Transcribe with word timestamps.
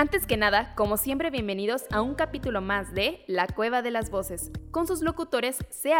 Antes 0.00 0.26
que 0.26 0.36
nada, 0.36 0.76
como 0.76 0.96
siempre, 0.96 1.28
bienvenidos 1.28 1.82
a 1.90 2.02
un 2.02 2.14
capítulo 2.14 2.60
más 2.60 2.94
de 2.94 3.24
La 3.26 3.48
Cueva 3.48 3.82
de 3.82 3.90
las 3.90 4.12
Voces, 4.12 4.52
con 4.70 4.86
sus 4.86 5.02
locutores 5.02 5.58
C. 5.70 5.90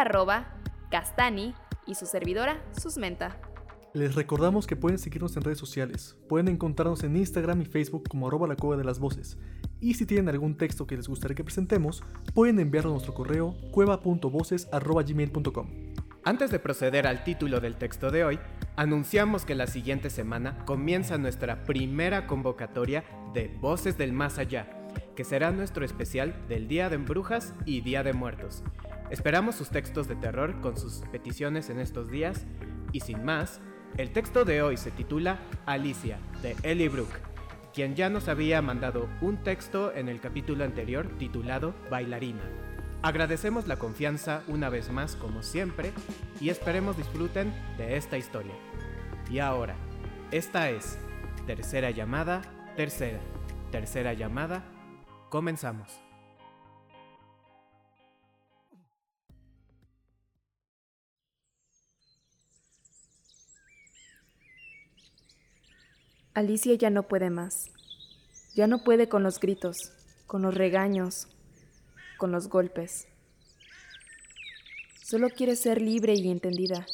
Castani 0.88 1.52
y 1.84 1.96
su 1.96 2.06
servidora, 2.06 2.62
Susmenta. 2.80 3.40
Les 3.94 4.14
recordamos 4.14 4.68
que 4.68 4.76
pueden 4.76 5.00
seguirnos 5.00 5.36
en 5.36 5.42
redes 5.42 5.58
sociales. 5.58 6.16
Pueden 6.28 6.46
encontrarnos 6.46 7.02
en 7.02 7.16
Instagram 7.16 7.60
y 7.60 7.64
Facebook 7.64 8.08
como 8.08 8.28
arroba 8.28 8.46
la 8.46 8.54
cueva 8.54 8.76
de 8.76 8.84
las 8.84 9.00
voces. 9.00 9.36
Y 9.80 9.94
si 9.94 10.06
tienen 10.06 10.28
algún 10.28 10.56
texto 10.56 10.86
que 10.86 10.96
les 10.96 11.08
gustaría 11.08 11.34
que 11.34 11.42
presentemos, 11.42 12.04
pueden 12.34 12.60
enviarlo 12.60 12.90
a 12.90 12.92
nuestro 12.92 13.14
correo 13.14 13.56
cueva.voces.gmail.com. 13.72 15.87
Antes 16.28 16.50
de 16.50 16.58
proceder 16.58 17.06
al 17.06 17.24
título 17.24 17.58
del 17.58 17.76
texto 17.76 18.10
de 18.10 18.22
hoy, 18.22 18.38
anunciamos 18.76 19.46
que 19.46 19.54
la 19.54 19.66
siguiente 19.66 20.10
semana 20.10 20.62
comienza 20.66 21.16
nuestra 21.16 21.64
primera 21.64 22.26
convocatoria 22.26 23.02
de 23.32 23.48
Voces 23.62 23.96
del 23.96 24.12
Más 24.12 24.36
Allá, 24.36 24.68
que 25.16 25.24
será 25.24 25.52
nuestro 25.52 25.86
especial 25.86 26.34
del 26.46 26.68
Día 26.68 26.90
de 26.90 26.98
Brujas 26.98 27.54
y 27.64 27.80
Día 27.80 28.02
de 28.02 28.12
Muertos. 28.12 28.62
Esperamos 29.08 29.54
sus 29.54 29.70
textos 29.70 30.06
de 30.06 30.16
terror 30.16 30.60
con 30.60 30.76
sus 30.76 31.00
peticiones 31.10 31.70
en 31.70 31.80
estos 31.80 32.10
días 32.10 32.44
y 32.92 33.00
sin 33.00 33.24
más, 33.24 33.62
el 33.96 34.10
texto 34.10 34.44
de 34.44 34.60
hoy 34.60 34.76
se 34.76 34.90
titula 34.90 35.38
Alicia, 35.64 36.18
de 36.42 36.54
Ellie 36.62 36.90
Brook, 36.90 37.08
quien 37.72 37.94
ya 37.94 38.10
nos 38.10 38.28
había 38.28 38.60
mandado 38.60 39.08
un 39.22 39.42
texto 39.42 39.94
en 39.94 40.10
el 40.10 40.20
capítulo 40.20 40.64
anterior 40.64 41.08
titulado 41.16 41.74
Bailarina. 41.90 42.67
Agradecemos 43.00 43.68
la 43.68 43.76
confianza 43.76 44.42
una 44.48 44.70
vez 44.70 44.90
más 44.90 45.14
como 45.14 45.44
siempre 45.44 45.92
y 46.40 46.48
esperemos 46.48 46.96
disfruten 46.96 47.54
de 47.76 47.96
esta 47.96 48.18
historia. 48.18 48.54
Y 49.30 49.38
ahora, 49.38 49.76
esta 50.32 50.70
es 50.70 50.98
tercera 51.46 51.92
llamada, 51.92 52.42
tercera, 52.76 53.20
tercera 53.70 54.14
llamada, 54.14 54.64
comenzamos. 55.30 56.00
Alicia 66.34 66.74
ya 66.74 66.90
no 66.90 67.04
puede 67.04 67.30
más. 67.30 67.70
Ya 68.56 68.66
no 68.66 68.82
puede 68.82 69.08
con 69.08 69.22
los 69.22 69.38
gritos, 69.38 69.76
con 70.26 70.42
los 70.42 70.54
regaños, 70.54 71.28
con 72.18 72.32
los 72.32 72.48
golpes. 72.48 73.08
Solo 75.02 75.30
quiere 75.30 75.56
ser 75.56 75.80
libre 75.80 76.12
y 76.12 76.28
entendida. 76.30 76.86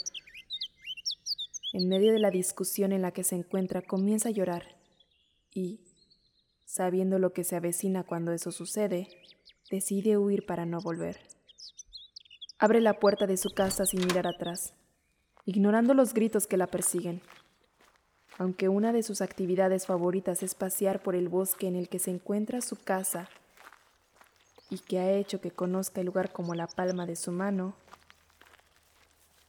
En 1.73 1.89
medio 1.89 2.13
de 2.13 2.21
la 2.21 2.31
discusión 2.31 2.93
en 2.93 3.03
la 3.03 3.11
que 3.11 3.25
se 3.25 3.35
encuentra, 3.35 3.83
comienza 3.83 4.29
a 4.29 4.33
llorar 4.33 4.77
y, 5.53 5.81
sabiendo 6.65 7.19
lo 7.19 7.33
que 7.33 7.43
se 7.43 7.57
avecina 7.57 8.05
cuando 8.05 8.31
eso 8.33 8.53
sucede, 8.53 9.09
decide 9.69 10.17
huir 10.17 10.47
para 10.47 10.67
no 10.67 10.81
volver. 10.81 11.19
Abre 12.59 12.81
la 12.81 13.01
puerta 13.01 13.27
de 13.27 13.37
su 13.37 13.51
casa 13.51 13.87
sin 13.87 14.07
mirar 14.07 14.29
atrás, 14.29 14.75
ignorando 15.45 15.95
los 15.95 16.15
gritos 16.15 16.47
que 16.47 16.57
la 16.57 16.69
persiguen. 16.69 17.21
Aunque 18.39 18.69
una 18.69 18.93
de 18.93 19.03
sus 19.03 19.21
actividades 19.21 19.87
favoritas 19.87 20.43
es 20.45 20.55
pasear 20.55 21.03
por 21.03 21.17
el 21.17 21.29
bosque 21.29 21.67
en 21.67 21.75
el 21.75 21.89
que 21.89 21.99
se 21.99 22.11
encuentra 22.11 22.61
su 22.61 22.77
casa 22.77 23.29
y 24.71 24.79
que 24.79 24.99
ha 24.99 25.13
hecho 25.13 25.41
que 25.41 25.51
conozca 25.51 26.01
el 26.01 26.07
lugar 26.07 26.33
como 26.33 26.55
la 26.55 26.67
palma 26.67 27.07
de 27.07 27.17
su 27.17 27.33
mano, 27.33 27.75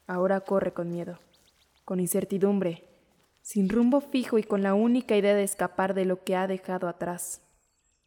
ahora 0.07 0.41
corre 0.41 0.73
con 0.73 0.89
miedo, 0.89 1.19
con 1.83 1.99
incertidumbre, 1.99 2.83
sin 3.41 3.69
rumbo 3.69 4.01
fijo 4.01 4.39
y 4.39 4.43
con 4.43 4.63
la 4.63 4.73
única 4.73 5.15
idea 5.15 5.35
de 5.35 5.43
escapar 5.43 5.93
de 5.93 6.05
lo 6.05 6.23
que 6.23 6.35
ha 6.35 6.47
dejado 6.47 6.87
atrás. 6.87 7.41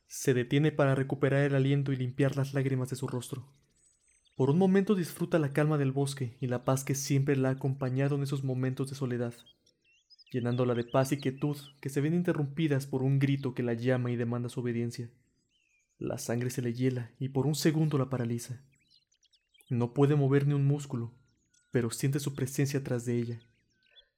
Se 0.07 0.35
detiene 0.35 0.73
para 0.73 0.95
recuperar 0.95 1.43
el 1.43 1.55
aliento 1.55 1.93
y 1.93 1.97
limpiar 1.97 2.37
las 2.37 2.55
lágrimas 2.55 2.91
de 2.91 2.97
su 2.97 3.07
rostro. 3.07 3.47
Por 4.37 4.51
un 4.51 4.59
momento 4.59 4.95
disfruta 4.95 5.39
la 5.39 5.53
calma 5.53 5.79
del 5.79 5.93
bosque 5.93 6.37
y 6.41 6.47
la 6.47 6.65
paz 6.65 6.85
que 6.85 6.95
siempre 6.95 7.37
la 7.37 7.49
ha 7.49 7.53
acompañado 7.53 8.17
en 8.17 8.23
esos 8.23 8.45
momentos 8.45 8.89
de 8.89 8.95
soledad, 8.95 9.35
llenándola 10.31 10.75
de 10.75 10.85
paz 10.85 11.13
y 11.13 11.19
quietud 11.19 11.57
que 11.81 11.89
se 11.89 12.01
ven 12.01 12.15
interrumpidas 12.15 12.87
por 12.87 13.03
un 13.03 13.19
grito 13.19 13.55
que 13.55 13.63
la 13.63 13.75
llama 13.75 14.11
y 14.11 14.17
demanda 14.17 14.49
su 14.49 14.61
obediencia. 14.61 15.11
La 15.99 16.17
sangre 16.17 16.51
se 16.51 16.63
le 16.63 16.73
hiela 16.73 17.11
y 17.19 17.31
por 17.31 17.47
un 17.47 17.57
segundo 17.57 17.99
la 17.99 18.09
paraliza. 18.09 18.63
No 19.69 19.93
puede 19.93 20.15
mover 20.15 20.47
ni 20.47 20.55
un 20.55 20.65
músculo, 20.65 21.13
pero 21.73 21.91
siente 21.91 22.21
su 22.21 22.37
presencia 22.37 22.83
tras 22.85 23.05
de 23.05 23.19
ella, 23.19 23.41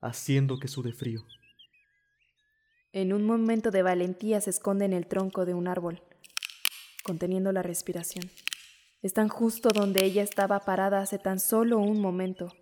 haciendo 0.00 0.58
que 0.58 0.69
sude 0.69 0.92
frío. 0.92 1.24
En 2.92 3.14
un 3.14 3.24
momento 3.24 3.70
de 3.70 3.82
valentía 3.82 4.40
se 4.42 4.50
esconde 4.50 4.84
en 4.84 4.92
el 4.92 5.06
tronco 5.06 5.46
de 5.46 5.54
un 5.54 5.69
árbol, 5.69 6.02
conteniendo 7.02 7.50
la 7.50 7.62
respiración. 7.62 8.30
Están 9.00 9.28
justo 9.28 9.70
donde 9.70 10.04
ella 10.04 10.22
estaba 10.22 10.60
parada 10.60 11.00
hace 11.00 11.19
tan 11.19 11.40
solo 11.40 11.78
un 11.78 12.00
momento, 12.00 12.52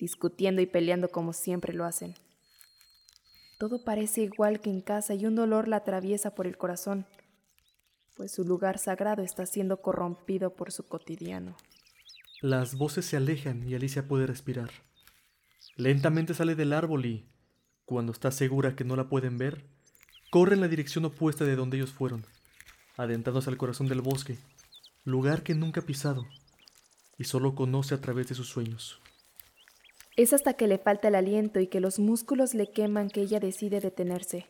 discutiendo 0.00 0.60
y 0.60 0.66
peleando 0.66 1.08
como 1.08 1.32
siempre 1.32 1.72
lo 1.72 1.84
hacen. 1.84 2.16
Todo 3.60 3.84
parece 3.84 4.22
igual 4.22 4.60
que 4.60 4.70
en 4.70 4.80
casa 4.80 5.14
y 5.14 5.26
un 5.26 5.36
dolor 5.36 5.68
la 5.68 5.76
atraviesa 5.76 6.34
por 6.34 6.48
el 6.48 6.56
corazón, 6.56 7.06
pues 8.20 8.32
su 8.32 8.44
lugar 8.44 8.76
sagrado 8.76 9.22
está 9.22 9.46
siendo 9.46 9.80
corrompido 9.80 10.54
por 10.54 10.72
su 10.72 10.86
cotidiano. 10.86 11.56
Las 12.42 12.74
voces 12.74 13.06
se 13.06 13.16
alejan 13.16 13.66
y 13.66 13.74
Alicia 13.74 14.06
puede 14.06 14.26
respirar. 14.26 14.70
Lentamente 15.74 16.34
sale 16.34 16.54
del 16.54 16.74
árbol 16.74 17.06
y, 17.06 17.30
cuando 17.86 18.12
está 18.12 18.30
segura 18.30 18.76
que 18.76 18.84
no 18.84 18.94
la 18.94 19.08
pueden 19.08 19.38
ver, 19.38 19.64
corre 20.30 20.52
en 20.52 20.60
la 20.60 20.68
dirección 20.68 21.06
opuesta 21.06 21.46
de 21.46 21.56
donde 21.56 21.78
ellos 21.78 21.92
fueron, 21.92 22.26
adentrándose 22.98 23.48
al 23.48 23.56
corazón 23.56 23.88
del 23.88 24.02
bosque, 24.02 24.36
lugar 25.02 25.42
que 25.42 25.54
nunca 25.54 25.80
ha 25.80 25.86
pisado 25.86 26.26
y 27.16 27.24
solo 27.24 27.54
conoce 27.54 27.94
a 27.94 28.02
través 28.02 28.28
de 28.28 28.34
sus 28.34 28.50
sueños. 28.50 29.00
Es 30.16 30.34
hasta 30.34 30.52
que 30.52 30.68
le 30.68 30.76
falta 30.76 31.08
el 31.08 31.14
aliento 31.14 31.58
y 31.58 31.68
que 31.68 31.80
los 31.80 31.98
músculos 31.98 32.52
le 32.52 32.70
queman 32.70 33.08
que 33.08 33.22
ella 33.22 33.40
decide 33.40 33.80
detenerse, 33.80 34.44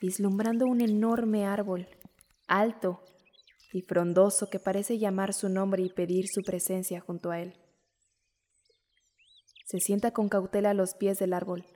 vislumbrando 0.00 0.64
un 0.64 0.80
enorme 0.80 1.44
árbol, 1.44 1.86
alto 2.48 3.04
y 3.72 3.82
frondoso 3.82 4.50
que 4.50 4.58
parece 4.58 4.98
llamar 4.98 5.32
su 5.32 5.48
nombre 5.48 5.82
y 5.82 5.90
pedir 5.90 6.26
su 6.28 6.42
presencia 6.42 7.00
junto 7.00 7.30
a 7.30 7.40
él. 7.40 7.54
Se 9.66 9.80
sienta 9.80 10.12
con 10.12 10.28
cautela 10.28 10.70
a 10.70 10.74
los 10.74 10.94
pies 10.94 11.18
del 11.18 11.34
árbol, 11.34 11.66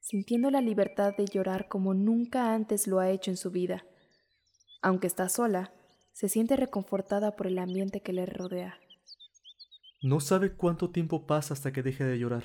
sintiendo 0.00 0.50
la 0.50 0.60
libertad 0.60 1.14
de 1.16 1.24
llorar 1.24 1.68
como 1.68 1.94
nunca 1.94 2.54
antes 2.54 2.86
lo 2.86 3.00
ha 3.00 3.10
hecho 3.10 3.30
en 3.30 3.38
su 3.38 3.50
vida. 3.50 3.84
Aunque 4.82 5.06
está 5.06 5.28
sola, 5.28 5.72
se 6.12 6.28
siente 6.28 6.56
reconfortada 6.56 7.36
por 7.36 7.46
el 7.46 7.58
ambiente 7.58 8.02
que 8.02 8.12
le 8.12 8.26
rodea. 8.26 8.78
No 10.02 10.20
sabe 10.20 10.54
cuánto 10.54 10.90
tiempo 10.90 11.26
pasa 11.26 11.54
hasta 11.54 11.72
que 11.72 11.82
deje 11.82 12.04
de 12.04 12.18
llorar. 12.18 12.44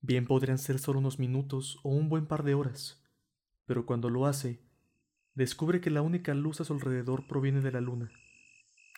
Bien 0.00 0.26
podrían 0.26 0.58
ser 0.58 0.78
solo 0.78 1.00
unos 1.00 1.18
minutos 1.18 1.78
o 1.82 1.90
un 1.90 2.08
buen 2.08 2.26
par 2.26 2.44
de 2.44 2.54
horas, 2.54 3.02
pero 3.66 3.84
cuando 3.84 4.10
lo 4.10 4.26
hace, 4.26 4.60
descubre 5.38 5.80
que 5.80 5.90
la 5.90 6.02
única 6.02 6.34
luz 6.34 6.60
a 6.60 6.64
su 6.64 6.74
alrededor 6.74 7.26
proviene 7.26 7.60
de 7.60 7.72
la 7.72 7.80
luna, 7.80 8.10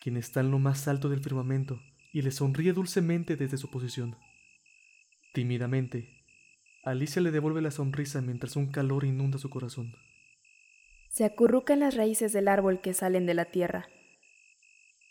quien 0.00 0.16
está 0.16 0.40
en 0.40 0.50
lo 0.50 0.58
más 0.58 0.88
alto 0.88 1.08
del 1.08 1.22
firmamento 1.22 1.80
y 2.12 2.22
le 2.22 2.30
sonríe 2.32 2.72
dulcemente 2.72 3.36
desde 3.36 3.58
su 3.58 3.70
posición. 3.70 4.16
Tímidamente, 5.32 6.08
Alicia 6.82 7.20
le 7.20 7.30
devuelve 7.30 7.60
la 7.60 7.70
sonrisa 7.70 8.22
mientras 8.22 8.56
un 8.56 8.72
calor 8.72 9.04
inunda 9.04 9.38
su 9.38 9.50
corazón. 9.50 9.94
Se 11.08 11.24
acurruca 11.24 11.74
en 11.74 11.80
las 11.80 11.94
raíces 11.94 12.32
del 12.32 12.48
árbol 12.48 12.80
que 12.80 12.94
salen 12.94 13.26
de 13.26 13.34
la 13.34 13.44
tierra, 13.44 13.88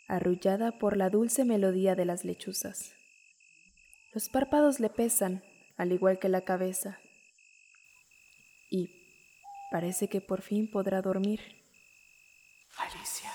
arrullada 0.08 0.78
por 0.78 0.96
la 0.96 1.10
dulce 1.10 1.44
melodía 1.44 1.94
de 1.94 2.06
las 2.06 2.24
lechuzas. 2.24 2.96
Los 4.12 4.28
párpados 4.28 4.80
le 4.80 4.90
pesan, 4.90 5.44
al 5.76 5.92
igual 5.92 6.18
que 6.18 6.28
la 6.28 6.40
cabeza, 6.40 6.98
y 8.68 8.99
parece 9.70 10.08
que 10.08 10.20
por 10.20 10.42
fin 10.42 10.70
podrá 10.70 11.00
dormir. 11.02 11.40
Alicia. 12.76 13.30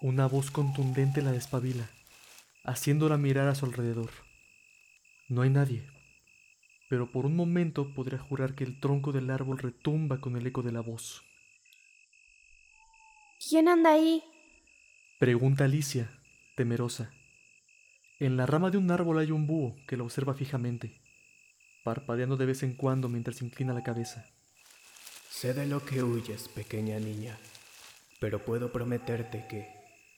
Una 0.00 0.26
voz 0.26 0.50
contundente 0.50 1.22
la 1.22 1.32
despabila, 1.32 1.88
haciéndola 2.64 3.18
mirar 3.18 3.48
a 3.48 3.54
su 3.54 3.66
alrededor. 3.66 4.10
No 5.28 5.42
hay 5.42 5.50
nadie, 5.50 5.86
pero 6.88 7.10
por 7.10 7.26
un 7.26 7.36
momento 7.36 7.94
podría 7.94 8.18
jurar 8.18 8.54
que 8.54 8.64
el 8.64 8.80
tronco 8.80 9.12
del 9.12 9.30
árbol 9.30 9.58
retumba 9.58 10.20
con 10.20 10.36
el 10.36 10.46
eco 10.46 10.62
de 10.62 10.72
la 10.72 10.80
voz. 10.80 11.22
¿Quién 13.48 13.68
anda 13.68 13.92
ahí? 13.92 14.22
Pregunta 15.18 15.64
Alicia, 15.64 16.10
temerosa. 16.56 17.12
En 18.18 18.36
la 18.36 18.46
rama 18.46 18.70
de 18.70 18.78
un 18.78 18.90
árbol 18.90 19.18
hay 19.18 19.30
un 19.30 19.46
búho 19.46 19.74
que 19.86 19.96
la 19.96 20.04
observa 20.04 20.34
fijamente, 20.34 21.00
parpadeando 21.82 22.36
de 22.36 22.46
vez 22.46 22.62
en 22.62 22.74
cuando 22.74 23.08
mientras 23.08 23.42
inclina 23.42 23.72
la 23.72 23.82
cabeza. 23.82 24.26
Sé 25.42 25.54
de 25.54 25.66
lo 25.66 25.84
que 25.84 26.04
huyes, 26.04 26.46
pequeña 26.46 27.00
niña, 27.00 27.36
pero 28.20 28.44
puedo 28.44 28.70
prometerte 28.70 29.44
que, 29.48 29.66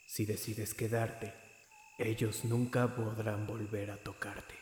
si 0.06 0.26
decides 0.26 0.75
quedarte, 0.75 1.32
ellos 1.99 2.44
nunca 2.44 2.94
podrán 2.94 3.47
volver 3.47 3.91
a 3.91 3.97
tocarte. 3.97 4.53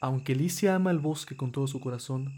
Aunque 0.00 0.32
Alicia 0.32 0.74
ama 0.74 0.90
el 0.90 0.98
bosque 0.98 1.36
con 1.36 1.52
todo 1.52 1.68
su 1.68 1.78
corazón, 1.78 2.32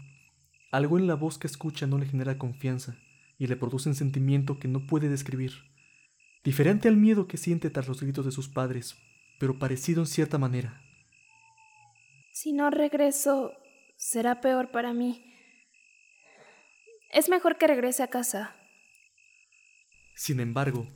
algo 0.71 0.99
en 0.99 1.07
la 1.07 1.15
voz 1.15 1.39
que 1.39 1.47
escucha 1.47 1.87
no 1.87 1.97
le 1.97 2.05
genera 2.05 2.37
confianza 2.37 2.97
y 3.39 3.47
le 3.47 3.55
produce 3.55 3.89
un 3.89 3.95
sentimiento 3.95 4.59
que 4.59 4.67
no 4.67 4.85
puede 4.85 5.09
describir, 5.09 5.53
diferente 6.43 6.87
al 6.87 6.97
miedo 6.97 7.27
que 7.27 7.37
siente 7.37 7.71
tras 7.71 7.87
los 7.87 7.99
gritos 7.99 8.25
de 8.25 8.31
sus 8.31 8.47
padres, 8.47 8.95
pero 9.39 9.57
parecido 9.57 10.03
en 10.03 10.07
cierta 10.07 10.37
manera. 10.37 10.83
Si 12.31 12.53
no 12.53 12.69
regreso, 12.69 13.53
será 13.97 14.39
peor 14.39 14.69
para 14.69 14.93
mí. 14.93 15.30
Es 17.13 17.27
mejor 17.27 17.57
que 17.57 17.67
regrese 17.67 18.03
a 18.03 18.07
casa. 18.07 18.55
Sin 20.15 20.39
embargo, 20.39 20.87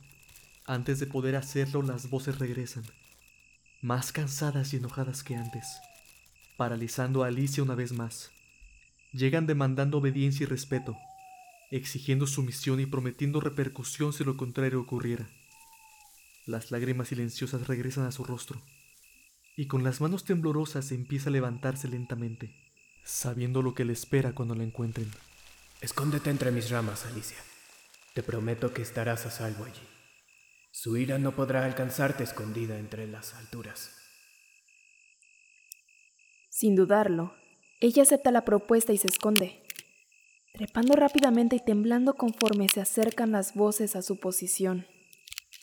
antes 0.64 0.98
de 0.98 1.06
poder 1.06 1.36
hacerlo, 1.36 1.82
las 1.82 2.08
voces 2.08 2.38
regresan, 2.38 2.84
más 3.82 4.12
cansadas 4.12 4.72
y 4.72 4.78
enojadas 4.78 5.22
que 5.22 5.36
antes, 5.36 5.78
paralizando 6.56 7.22
a 7.22 7.26
Alicia 7.26 7.62
una 7.62 7.74
vez 7.74 7.92
más. 7.92 8.30
Llegan 9.12 9.46
demandando 9.46 9.98
obediencia 9.98 10.44
y 10.44 10.46
respeto, 10.46 10.96
exigiendo 11.70 12.26
sumisión 12.26 12.80
y 12.80 12.86
prometiendo 12.86 13.40
repercusión 13.40 14.14
si 14.14 14.24
lo 14.24 14.38
contrario 14.38 14.80
ocurriera. 14.80 15.28
Las 16.46 16.70
lágrimas 16.70 17.08
silenciosas 17.08 17.66
regresan 17.66 18.06
a 18.06 18.12
su 18.12 18.24
rostro, 18.24 18.62
y 19.54 19.66
con 19.66 19.84
las 19.84 20.00
manos 20.00 20.24
temblorosas 20.24 20.92
empieza 20.92 21.28
a 21.28 21.32
levantarse 21.32 21.88
lentamente, 21.88 22.54
sabiendo 23.04 23.60
lo 23.60 23.74
que 23.74 23.84
le 23.84 23.92
espera 23.92 24.34
cuando 24.34 24.54
la 24.54 24.64
encuentren. 24.64 25.10
Escóndete 25.80 26.30
entre 26.30 26.50
mis 26.50 26.70
ramas, 26.70 27.04
Alicia. 27.06 27.36
Te 28.14 28.22
prometo 28.22 28.72
que 28.72 28.82
estarás 28.82 29.26
a 29.26 29.30
salvo 29.30 29.64
allí. 29.64 29.86
Su 30.70 30.96
ira 30.96 31.18
no 31.18 31.36
podrá 31.36 31.64
alcanzarte 31.64 32.24
escondida 32.24 32.78
entre 32.78 33.06
las 33.06 33.34
alturas. 33.34 33.90
Sin 36.48 36.74
dudarlo, 36.74 37.34
ella 37.80 38.04
acepta 38.04 38.30
la 38.30 38.44
propuesta 38.46 38.94
y 38.94 38.96
se 38.96 39.08
esconde, 39.08 39.62
trepando 40.54 40.94
rápidamente 40.96 41.56
y 41.56 41.60
temblando 41.60 42.14
conforme 42.14 42.68
se 42.70 42.80
acercan 42.80 43.32
las 43.32 43.54
voces 43.54 43.96
a 43.96 44.02
su 44.02 44.18
posición. 44.18 44.86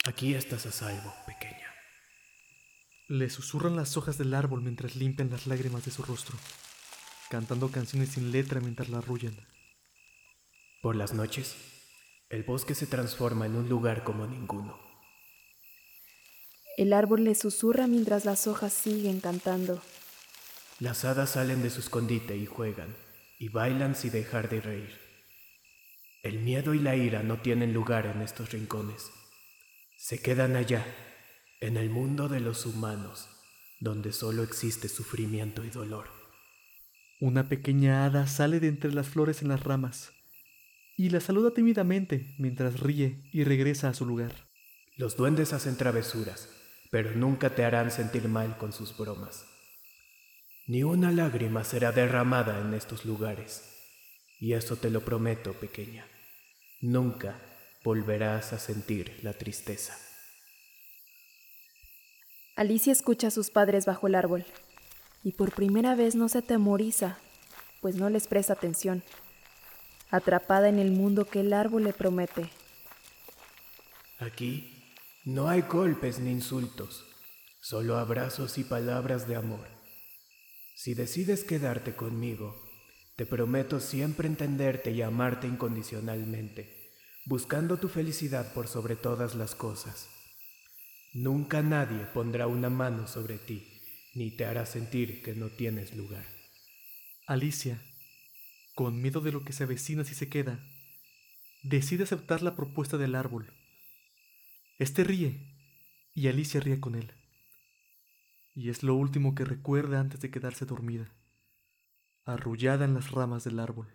Aquí 0.05 0.35
estás 0.35 0.67
a 0.67 0.71
salvo, 0.71 1.11
pequeña. 1.25 1.73
Le 3.07 3.31
susurran 3.31 3.75
las 3.75 3.97
hojas 3.97 4.19
del 4.19 4.35
árbol 4.35 4.61
mientras 4.61 4.95
limpian 4.95 5.31
las 5.31 5.47
lágrimas 5.47 5.85
de 5.85 5.91
su 5.91 6.03
rostro, 6.03 6.37
cantando 7.29 7.71
canciones 7.71 8.09
sin 8.09 8.31
letra 8.31 8.59
mientras 8.59 8.89
la 8.89 8.99
arrullan. 8.99 9.35
Por 10.83 10.97
las 10.97 11.13
noches, 11.13 11.55
el 12.27 12.43
bosque 12.43 12.75
se 12.75 12.87
transforma 12.87 13.45
en 13.45 13.55
un 13.55 13.69
lugar 13.69 14.03
como 14.03 14.27
ninguno. 14.27 14.77
El 16.75 16.91
árbol 16.91 17.23
le 17.23 17.35
susurra 17.35 17.87
mientras 17.87 18.25
las 18.25 18.47
hojas 18.47 18.73
siguen 18.73 19.21
cantando. 19.21 19.81
Las 20.81 21.05
hadas 21.05 21.29
salen 21.29 21.63
de 21.63 21.69
su 21.69 21.79
escondite 21.79 22.35
y 22.35 22.45
juegan, 22.45 22.93
y 23.39 23.47
bailan 23.47 23.95
sin 23.95 24.11
dejar 24.11 24.49
de 24.49 24.59
reír. 24.59 24.99
El 26.21 26.39
miedo 26.39 26.73
y 26.73 26.79
la 26.79 26.97
ira 26.97 27.23
no 27.23 27.39
tienen 27.39 27.73
lugar 27.73 28.05
en 28.05 28.21
estos 28.21 28.51
rincones. 28.51 29.09
Se 29.95 30.21
quedan 30.21 30.57
allá, 30.57 30.85
en 31.61 31.77
el 31.77 31.89
mundo 31.89 32.27
de 32.27 32.41
los 32.41 32.65
humanos, 32.65 33.29
donde 33.79 34.11
solo 34.11 34.43
existe 34.43 34.89
sufrimiento 34.89 35.63
y 35.63 35.69
dolor. 35.69 36.09
Una 37.21 37.47
pequeña 37.47 38.03
hada 38.03 38.27
sale 38.27 38.59
de 38.59 38.67
entre 38.67 38.91
las 38.91 39.07
flores 39.07 39.41
en 39.41 39.47
las 39.47 39.63
ramas 39.63 40.11
y 40.95 41.09
la 41.09 41.19
saluda 41.19 41.53
tímidamente 41.53 42.35
mientras 42.37 42.79
ríe 42.79 43.29
y 43.31 43.43
regresa 43.43 43.89
a 43.89 43.93
su 43.93 44.05
lugar. 44.05 44.31
Los 44.95 45.17
duendes 45.17 45.53
hacen 45.53 45.75
travesuras, 45.75 46.49
pero 46.91 47.11
nunca 47.15 47.55
te 47.55 47.65
harán 47.65 47.89
sentir 47.89 48.27
mal 48.27 48.57
con 48.57 48.73
sus 48.73 48.95
bromas. 48.95 49.45
Ni 50.67 50.83
una 50.83 51.11
lágrima 51.11 51.63
será 51.63 51.91
derramada 51.91 52.59
en 52.61 52.73
estos 52.73 53.05
lugares. 53.05 53.69
Y 54.39 54.53
eso 54.53 54.75
te 54.75 54.89
lo 54.89 55.01
prometo, 55.01 55.53
pequeña. 55.53 56.05
Nunca 56.81 57.39
volverás 57.83 58.53
a 58.53 58.59
sentir 58.59 59.19
la 59.23 59.33
tristeza. 59.33 59.97
Alicia 62.55 62.93
escucha 62.93 63.27
a 63.27 63.31
sus 63.31 63.49
padres 63.49 63.85
bajo 63.85 64.07
el 64.07 64.15
árbol 64.15 64.45
y 65.23 65.31
por 65.31 65.53
primera 65.53 65.95
vez 65.95 66.15
no 66.15 66.29
se 66.29 66.39
atemoriza, 66.39 67.17
pues 67.81 67.95
no 67.95 68.09
les 68.09 68.27
presta 68.27 68.53
atención, 68.53 69.03
atrapada 70.13 70.69
en 70.69 70.77
el 70.77 70.91
mundo 70.91 71.25
que 71.25 71.39
el 71.39 71.53
árbol 71.53 71.85
le 71.85 71.91
promete. 71.91 72.47
Aquí 74.19 74.93
no 75.25 75.49
hay 75.49 75.61
golpes 75.61 76.19
ni 76.19 76.29
insultos, 76.29 77.03
solo 77.59 77.97
abrazos 77.97 78.59
y 78.59 78.63
palabras 78.63 79.27
de 79.27 79.35
amor. 79.35 79.67
Si 80.75 80.93
decides 80.93 81.43
quedarte 81.43 81.95
conmigo, 81.95 82.55
te 83.15 83.25
prometo 83.25 83.79
siempre 83.79 84.27
entenderte 84.27 84.91
y 84.91 85.01
amarte 85.01 85.47
incondicionalmente, 85.47 86.91
buscando 87.25 87.77
tu 87.77 87.89
felicidad 87.89 88.53
por 88.53 88.67
sobre 88.67 88.95
todas 88.95 89.33
las 89.33 89.55
cosas. 89.55 90.09
Nunca 91.13 91.63
nadie 91.63 92.05
pondrá 92.13 92.45
una 92.45 92.69
mano 92.69 93.07
sobre 93.07 93.39
ti, 93.39 93.81
ni 94.13 94.29
te 94.29 94.45
hará 94.45 94.67
sentir 94.67 95.23
que 95.23 95.33
no 95.33 95.49
tienes 95.49 95.95
lugar. 95.95 96.25
Alicia, 97.25 97.81
con 98.75 99.01
miedo 99.01 99.21
de 99.21 99.31
lo 99.31 99.43
que 99.43 99.53
se 99.53 99.63
avecina 99.63 100.03
si 100.03 100.15
se 100.15 100.29
queda, 100.29 100.59
decide 101.63 102.03
aceptar 102.03 102.41
la 102.41 102.55
propuesta 102.55 102.97
del 102.97 103.15
árbol. 103.15 103.53
Este 104.79 105.03
ríe 105.03 105.53
y 106.13 106.27
Alicia 106.27 106.59
ríe 106.59 106.79
con 106.79 106.95
él. 106.95 107.11
Y 108.55 108.69
es 108.69 108.83
lo 108.83 108.95
último 108.95 109.35
que 109.35 109.45
recuerda 109.45 109.99
antes 109.99 110.19
de 110.21 110.29
quedarse 110.29 110.65
dormida, 110.65 111.11
arrullada 112.25 112.85
en 112.85 112.93
las 112.93 113.11
ramas 113.11 113.43
del 113.43 113.59
árbol. 113.59 113.87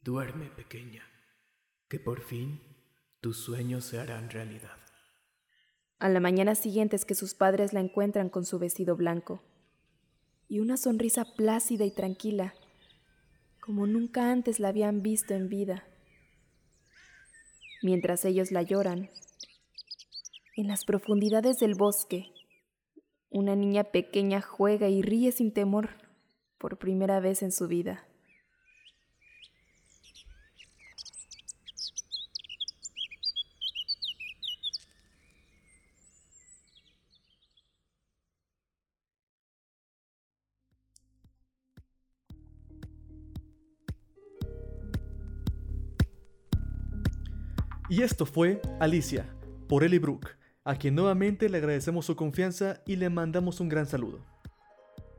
Duerme, 0.00 0.46
pequeña, 0.46 1.02
que 1.88 1.98
por 1.98 2.20
fin 2.20 2.60
tus 3.20 3.38
sueños 3.38 3.84
se 3.84 3.98
harán 3.98 4.30
realidad. 4.30 4.78
A 5.98 6.08
la 6.08 6.20
mañana 6.20 6.54
siguiente 6.54 6.96
es 6.96 7.04
que 7.04 7.14
sus 7.14 7.34
padres 7.34 7.72
la 7.72 7.80
encuentran 7.80 8.28
con 8.28 8.44
su 8.44 8.58
vestido 8.58 8.96
blanco 8.96 9.42
y 10.48 10.60
una 10.60 10.76
sonrisa 10.76 11.24
plácida 11.36 11.84
y 11.84 11.90
tranquila, 11.90 12.54
como 13.66 13.88
nunca 13.88 14.30
antes 14.30 14.60
la 14.60 14.68
habían 14.68 15.02
visto 15.02 15.34
en 15.34 15.48
vida. 15.48 15.82
Mientras 17.82 18.24
ellos 18.24 18.52
la 18.52 18.62
lloran, 18.62 19.10
en 20.56 20.68
las 20.68 20.84
profundidades 20.84 21.58
del 21.58 21.74
bosque, 21.74 22.32
una 23.28 23.56
niña 23.56 23.82
pequeña 23.82 24.40
juega 24.40 24.88
y 24.88 25.02
ríe 25.02 25.32
sin 25.32 25.52
temor 25.52 25.96
por 26.58 26.78
primera 26.78 27.18
vez 27.18 27.42
en 27.42 27.50
su 27.50 27.66
vida. 27.66 28.06
Y 47.88 48.02
esto 48.02 48.26
fue 48.26 48.60
Alicia, 48.80 49.32
por 49.68 49.84
Ellie 49.84 50.00
Brooke, 50.00 50.36
a 50.64 50.74
quien 50.74 50.96
nuevamente 50.96 51.48
le 51.48 51.58
agradecemos 51.58 52.04
su 52.04 52.16
confianza 52.16 52.82
y 52.84 52.96
le 52.96 53.10
mandamos 53.10 53.60
un 53.60 53.68
gran 53.68 53.86
saludo. 53.86 54.24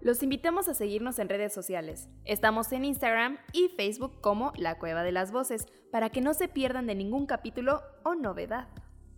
Los 0.01 0.21
invitamos 0.21 0.67
a 0.67 0.73
seguirnos 0.73 1.17
en 1.19 1.29
redes 1.29 1.53
sociales. 1.53 2.09
Estamos 2.25 2.71
en 2.73 2.83
Instagram 2.83 3.37
y 3.53 3.69
Facebook 3.69 4.19
como 4.19 4.51
La 4.57 4.77
Cueva 4.77 5.03
de 5.03 5.13
las 5.13 5.31
Voces, 5.31 5.65
para 5.91 6.09
que 6.09 6.19
no 6.19 6.33
se 6.33 6.49
pierdan 6.49 6.87
de 6.87 6.95
ningún 6.95 7.25
capítulo 7.25 7.81
o 8.03 8.15
novedad. 8.15 8.67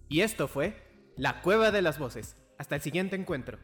Y 0.09 0.21
esto 0.21 0.47
fue 0.47 0.75
La 1.17 1.41
Cueva 1.41 1.71
de 1.71 1.81
las 1.81 1.97
Voces. 1.97 2.35
Hasta 2.59 2.75
el 2.75 2.81
siguiente 2.81 3.15
encuentro. 3.15 3.57